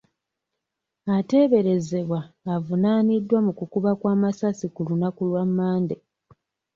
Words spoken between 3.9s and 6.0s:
kw'amasasi ku lunaku lwa Mande.